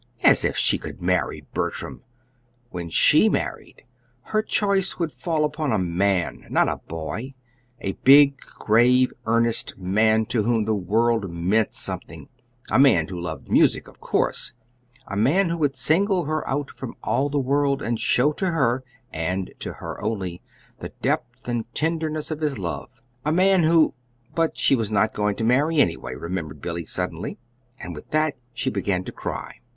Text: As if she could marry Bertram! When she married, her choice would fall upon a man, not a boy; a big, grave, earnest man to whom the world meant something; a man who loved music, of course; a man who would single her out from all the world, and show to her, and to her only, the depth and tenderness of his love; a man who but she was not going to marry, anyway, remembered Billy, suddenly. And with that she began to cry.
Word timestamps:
As 0.23 0.43
if 0.43 0.57
she 0.57 0.79
could 0.79 0.99
marry 0.99 1.45
Bertram! 1.53 2.01
When 2.71 2.89
she 2.89 3.29
married, 3.29 3.83
her 4.23 4.41
choice 4.41 4.97
would 4.97 5.11
fall 5.11 5.45
upon 5.45 5.71
a 5.71 5.77
man, 5.77 6.47
not 6.49 6.67
a 6.67 6.77
boy; 6.87 7.35
a 7.79 7.91
big, 7.91 8.39
grave, 8.39 9.13
earnest 9.27 9.77
man 9.77 10.25
to 10.29 10.41
whom 10.41 10.65
the 10.65 10.73
world 10.73 11.29
meant 11.29 11.75
something; 11.75 12.29
a 12.71 12.79
man 12.79 13.09
who 13.09 13.21
loved 13.21 13.47
music, 13.47 13.87
of 13.87 13.99
course; 13.99 14.55
a 15.05 15.15
man 15.15 15.49
who 15.49 15.57
would 15.59 15.75
single 15.75 16.23
her 16.25 16.49
out 16.49 16.71
from 16.71 16.95
all 17.03 17.29
the 17.29 17.37
world, 17.37 17.83
and 17.83 17.99
show 17.99 18.31
to 18.31 18.47
her, 18.49 18.83
and 19.13 19.53
to 19.59 19.73
her 19.73 20.01
only, 20.01 20.41
the 20.79 20.89
depth 21.03 21.47
and 21.47 21.71
tenderness 21.75 22.31
of 22.31 22.41
his 22.41 22.57
love; 22.57 23.01
a 23.23 23.31
man 23.31 23.61
who 23.61 23.93
but 24.33 24.57
she 24.57 24.75
was 24.75 24.89
not 24.89 25.13
going 25.13 25.35
to 25.35 25.43
marry, 25.43 25.77
anyway, 25.79 26.15
remembered 26.15 26.59
Billy, 26.59 26.85
suddenly. 26.85 27.37
And 27.79 27.93
with 27.93 28.09
that 28.09 28.35
she 28.51 28.71
began 28.71 29.03
to 29.03 29.11
cry. 29.11 29.59